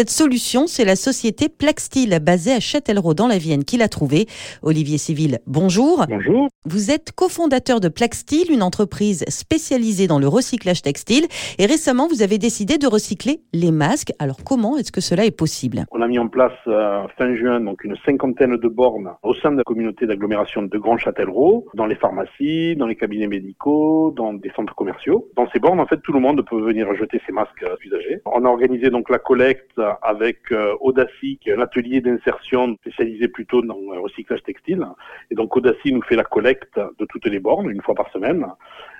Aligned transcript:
Cette 0.00 0.08
solution, 0.08 0.66
c'est 0.66 0.86
la 0.86 0.96
société 0.96 1.50
Plaxtil 1.50 2.18
basée 2.22 2.54
à 2.54 2.60
Châtellerault 2.60 3.12
dans 3.12 3.28
la 3.28 3.36
Vienne 3.36 3.64
qui 3.64 3.76
l'a 3.76 3.88
trouvée. 3.88 4.24
Olivier 4.62 4.96
Civil, 4.96 5.40
bonjour. 5.46 6.06
Bonjour. 6.08 6.48
Vous 6.64 6.90
êtes 6.90 7.12
cofondateur 7.12 7.80
de 7.80 7.88
Plaxtil, 7.88 8.50
une 8.50 8.62
entreprise 8.62 9.26
spécialisée 9.28 10.06
dans 10.06 10.18
le 10.18 10.26
recyclage 10.26 10.80
textile. 10.80 11.26
Et 11.58 11.66
récemment, 11.66 12.08
vous 12.08 12.22
avez 12.22 12.38
décidé 12.38 12.78
de 12.78 12.86
recycler 12.86 13.42
les 13.52 13.70
masques. 13.72 14.12
Alors 14.18 14.38
comment 14.42 14.78
est-ce 14.78 14.90
que 14.90 15.02
cela 15.02 15.26
est 15.26 15.36
possible? 15.36 15.84
On 15.90 16.00
a 16.00 16.08
mis 16.08 16.18
en 16.18 16.28
place 16.28 16.58
euh, 16.66 17.02
fin 17.18 17.34
juin 17.34 17.60
donc 17.60 17.84
une 17.84 17.96
cinquantaine 18.06 18.56
de 18.56 18.68
bornes 18.68 19.10
au 19.22 19.34
sein 19.34 19.52
de 19.52 19.58
la 19.58 19.64
communauté 19.64 20.06
d'agglomération 20.06 20.62
de 20.62 20.78
Grand 20.78 20.96
Châtellerault, 20.96 21.66
dans 21.74 21.84
les 21.84 21.96
pharmacies, 21.96 22.74
dans 22.74 22.86
les 22.86 22.96
cabinets 22.96 23.26
médicaux, 23.26 24.14
dans 24.16 24.32
des 24.32 24.50
centres 24.56 24.74
commerciaux. 24.74 25.28
Dans 25.36 25.46
ces 25.50 25.58
bornes, 25.58 25.80
en 25.80 25.86
fait, 25.86 26.00
tout 26.00 26.14
le 26.14 26.20
monde 26.20 26.42
peut 26.48 26.62
venir 26.62 26.86
jeter 26.94 27.20
ses 27.26 27.32
masques 27.32 27.64
euh, 27.64 27.76
usagés. 27.84 28.22
On 28.24 28.46
a 28.46 28.48
organisé 28.48 28.88
donc 28.88 29.10
la 29.10 29.18
collecte 29.18 29.78
avec 30.02 30.52
euh, 30.52 30.74
Audacy, 30.80 31.38
qui 31.40 31.50
est 31.50 31.54
un 31.54 31.60
atelier 31.60 32.00
d'insertion 32.00 32.74
spécialisé 32.76 33.28
plutôt 33.28 33.62
dans 33.62 33.78
le 33.92 34.00
recyclage 34.00 34.42
textile. 34.42 34.86
Et 35.30 35.34
donc 35.34 35.56
Audacy 35.56 35.92
nous 35.92 36.02
fait 36.02 36.16
la 36.16 36.24
collecte 36.24 36.78
de 36.98 37.04
toutes 37.06 37.26
les 37.26 37.40
bornes 37.40 37.70
une 37.70 37.82
fois 37.82 37.94
par 37.94 38.10
semaine 38.12 38.46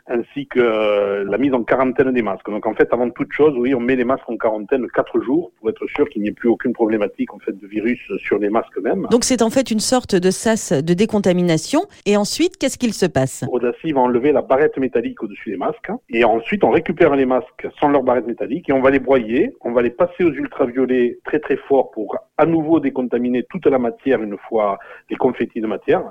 ainsi 0.07 0.47
que 0.47 0.61
euh, 0.61 1.25
la 1.25 1.39
mise 1.39 1.55
en 1.55 1.63
quarantaine 1.63 2.13
des 2.13 2.23
masques. 2.23 2.49
Donc 2.49 2.67
en 2.67 2.75
fait, 2.75 2.89
avant 2.93 3.11
toute 3.11 3.33
chose, 3.33 3.55
oui, 3.57 3.75
on 3.75 3.81
met 3.81 3.97
les 3.97 4.05
masques 4.05 4.29
en 4.29 4.37
quarantaine 4.37 4.87
quatre 4.89 5.21
jours 5.21 5.53
pour 5.59 5.71
être 5.71 5.87
sûr 5.89 6.09
qu'il 6.09 6.23
n'y 6.23 6.29
ait 6.29 6.33
plus 6.33 6.49
aucune 6.49 6.73
problématique 6.73 7.33
en 7.33 7.39
fait 7.39 7.57
de 7.57 7.67
virus 7.67 8.01
sur 8.19 8.39
les 8.39 8.51
masques 8.51 8.79
même. 8.83 9.07
Donc 9.11 9.25
c'est 9.25 9.43
en 9.43 9.51
fait 9.51 9.71
une 9.71 9.81
sorte 9.81 10.15
de 10.15 10.31
sas 10.31 10.73
de 10.73 10.95
décontamination. 10.95 11.83
Et 12.07 12.17
ensuite, 12.17 12.57
qu'est-ce 12.57 12.79
qu'il 12.79 12.95
se 12.95 13.07
passe? 13.07 13.45
Audacy 13.51 13.93
va 13.93 14.01
enlever 14.01 14.33
la 14.33 14.43
barrette 14.43 14.77
métallique 14.79 15.23
au-dessus 15.23 15.51
des 15.51 15.57
masques 15.57 15.91
et 16.09 16.25
ensuite 16.25 16.65
on 16.65 16.71
récupère 16.71 17.15
les 17.17 17.27
masques 17.27 17.67
sans 17.79 17.89
leur 17.89 18.03
barrette 18.03 18.27
métallique 18.27 18.69
et 18.69 18.73
on 18.73 18.80
va 18.80 18.91
les 18.91 18.99
broyer, 18.99 19.55
on 19.63 19.73
va 19.73 19.83
les 19.83 19.91
passer 19.91 20.25
aux 20.25 20.33
ultraviolets 20.33 21.19
très 21.25 21.41
très 21.41 21.57
forts 21.57 21.91
pour 21.91 22.17
à 22.41 22.47
nouveau 22.47 22.80
décontaminer 22.80 23.43
toute 23.51 23.67
la 23.67 23.79
matière 23.79 24.23
une 24.23 24.39
fois 24.49 24.79
les 25.10 25.16
confettis 25.16 25.60
de 25.60 25.66
matière. 25.66 26.02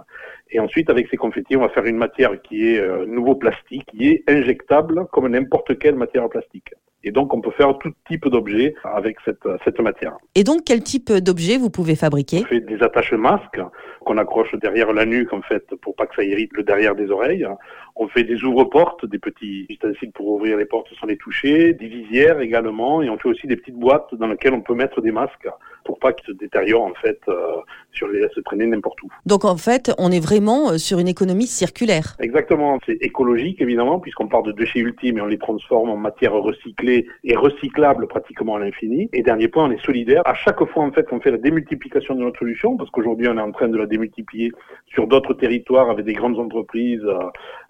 Et 0.51 0.59
ensuite, 0.59 0.89
avec 0.89 1.07
ces 1.09 1.17
confettis, 1.17 1.55
on 1.57 1.61
va 1.61 1.69
faire 1.69 1.85
une 1.85 1.97
matière 1.97 2.39
qui 2.41 2.69
est 2.69 2.79
euh, 2.79 3.05
nouveau 3.07 3.35
plastique, 3.35 3.85
qui 3.91 4.09
est 4.09 4.23
injectable 4.27 5.07
comme 5.11 5.27
n'importe 5.27 5.79
quelle 5.79 5.95
matière 5.95 6.29
plastique. 6.29 6.71
Et 7.03 7.11
donc, 7.11 7.33
on 7.33 7.39
peut 7.39 7.51
faire 7.51 7.77
tout 7.77 7.93
type 8.09 8.27
d'objet 8.27 8.75
avec 8.83 9.17
cette, 9.23 9.47
cette 9.63 9.79
matière. 9.79 10.17
Et 10.35 10.43
donc, 10.43 10.63
quel 10.65 10.83
type 10.83 11.11
d'objet 11.13 11.57
vous 11.57 11.69
pouvez 11.69 11.95
fabriquer? 11.95 12.39
On 12.41 12.45
fait 12.45 12.59
des 12.59 12.83
attaches 12.83 13.13
masques 13.13 13.61
qu'on 14.05 14.17
accroche 14.17 14.53
derrière 14.55 14.91
la 14.91 15.05
nuque, 15.05 15.31
en 15.31 15.41
fait, 15.41 15.63
pour 15.81 15.95
pas 15.95 16.07
que 16.07 16.15
ça 16.15 16.23
irrite 16.23 16.51
le 16.53 16.63
derrière 16.63 16.95
des 16.95 17.09
oreilles. 17.09 17.47
On 17.95 18.09
fait 18.09 18.25
des 18.25 18.43
ouvre-portes, 18.43 19.05
des 19.05 19.17
petits 19.19 19.65
ustensiles 19.69 20.11
pour 20.11 20.27
ouvrir 20.27 20.57
les 20.57 20.65
portes 20.65 20.89
sans 20.99 21.07
les 21.07 21.17
toucher, 21.17 21.73
des 21.73 21.87
visières 21.87 22.41
également, 22.41 23.01
et 23.01 23.09
on 23.09 23.17
fait 23.17 23.29
aussi 23.29 23.47
des 23.47 23.55
petites 23.55 23.79
boîtes 23.79 24.13
dans 24.15 24.27
lesquelles 24.27 24.53
on 24.53 24.61
peut 24.61 24.75
mettre 24.75 24.99
des 24.99 25.11
masques 25.11 25.47
pour 25.89 25.97
pas 25.97 26.13
qu'ils 26.13 26.27
se 26.27 26.37
détériorent, 26.37 26.83
en 26.83 26.93
fait, 27.01 27.19
euh, 27.29 27.55
sur 27.93 28.07
les 28.09 28.21
se 28.29 28.41
traîner 28.41 28.67
n'importe 28.67 29.01
où. 29.01 29.07
Donc, 29.25 29.43
en 29.43 29.57
fait, 29.57 29.91
on 29.97 30.11
est 30.11 30.19
vraiment 30.19 30.69
euh, 30.69 30.77
sur 30.77 30.99
une 30.99 31.07
économie 31.07 31.47
circulaire. 31.47 32.15
Exactement. 32.19 32.77
C'est 32.85 32.99
écologique, 33.01 33.59
évidemment, 33.59 33.99
puisqu'on 33.99 34.27
part 34.27 34.43
de 34.43 34.51
déchets 34.51 34.81
ultimes 34.81 35.17
et 35.17 35.21
on 35.21 35.25
les 35.25 35.39
transforme 35.39 35.89
en 35.89 35.97
matière 35.97 36.33
recyclée 36.33 37.07
et 37.23 37.35
recyclable 37.35 38.05
pratiquement 38.05 38.57
à 38.57 38.59
l'infini. 38.59 39.09
Et 39.13 39.23
dernier 39.23 39.47
point, 39.47 39.65
on 39.65 39.71
est 39.71 39.83
solidaire. 39.83 40.21
À 40.25 40.35
chaque 40.35 40.63
fois, 40.65 40.83
en 40.83 40.91
fait, 40.91 41.07
on 41.11 41.19
fait 41.21 41.31
la 41.31 41.39
démultiplication 41.39 42.13
de 42.13 42.21
notre 42.21 42.37
solution, 42.37 42.77
parce 42.77 42.91
qu'aujourd'hui, 42.91 43.27
on 43.27 43.39
est 43.39 43.41
en 43.41 43.51
train 43.51 43.67
de 43.67 43.77
la 43.77 43.87
démultiplier 43.87 44.51
sur 44.93 45.07
d'autres 45.07 45.33
territoires 45.33 45.89
avec 45.89 46.05
des 46.05 46.13
grandes 46.13 46.37
entreprises, 46.37 47.03
euh, 47.03 47.17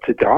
etc. 0.06 0.30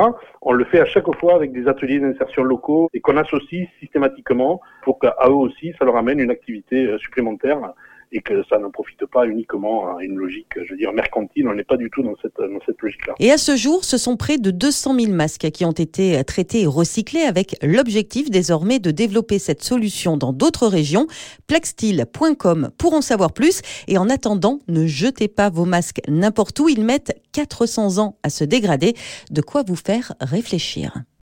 On 0.44 0.52
le 0.52 0.66
fait 0.66 0.82
à 0.82 0.86
chaque 0.86 1.12
fois 1.16 1.34
avec 1.34 1.52
des 1.52 1.68
ateliers 1.68 2.00
d'insertion 2.00 2.44
locaux 2.44 2.90
et 2.94 3.00
qu'on 3.00 3.18
associe 3.18 3.68
systématiquement 3.80 4.62
pour 4.84 5.00
qu'à 5.00 5.16
eux 5.26 5.32
aussi, 5.32 5.74
ça 5.80 5.86
leur 5.86 5.96
amène 5.96 6.20
une 6.20 6.30
activité 6.30 6.96
supplémentaire 7.00 7.71
et 8.12 8.22
que 8.22 8.44
ça 8.50 8.58
ne 8.58 8.68
profite 8.68 9.06
pas 9.06 9.26
uniquement 9.26 9.96
à 9.96 10.04
une 10.04 10.16
logique, 10.16 10.52
je 10.56 10.72
veux 10.72 10.78
dire, 10.78 10.92
mercantile. 10.92 11.48
On 11.48 11.54
n'est 11.54 11.64
pas 11.64 11.78
du 11.78 11.90
tout 11.90 12.04
dans 12.04 12.16
cette, 12.22 12.38
dans 12.38 12.60
cette 12.66 12.82
logique-là. 12.82 13.14
Et 13.20 13.32
à 13.32 13.38
ce 13.38 13.56
jour, 13.56 13.86
ce 13.86 13.98
sont 13.98 14.18
près 14.18 14.38
de 14.38 14.52
200 14.52 15.00
000 15.00 15.14
masques 15.14 15.50
qui 15.52 15.64
ont 15.66 15.72
été 15.72 16.22
traités 16.26 16.62
et 16.62 16.66
recyclés 16.66 17.22
avec 17.22 17.56
l'objectif 17.64 18.30
désormais 18.30 18.80
de 18.80 18.92
développer 18.92 19.40
cette 19.40 19.64
solution 19.64 20.18
dans 20.18 20.34
d'autres 20.34 20.68
régions. 20.68 21.08
Plextile.com 21.48 22.72
pour 22.78 22.94
en 22.94 23.02
savoir 23.02 23.34
plus. 23.34 23.62
Et 23.88 23.98
en 23.98 24.10
attendant, 24.10 24.60
ne 24.68 24.88
jetez 24.88 25.28
pas 25.28 25.50
vos 25.50 25.66
masques 25.66 26.02
n'importe 26.08 26.60
où. 26.60 26.68
Ils 26.68 26.84
mettent 26.84 27.14
400 27.32 27.98
ans 28.00 28.18
à 28.24 28.30
se 28.30 28.44
dégrader. 28.44 28.94
De 29.32 29.42
quoi 29.42 29.64
vous 29.64 29.76
faire 29.76 30.14
réfléchir. 30.20 30.94